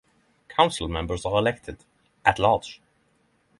Council 0.49 0.87
members 0.87 1.27
are 1.27 1.37
elected 1.37 1.77
at-large. 2.25 2.81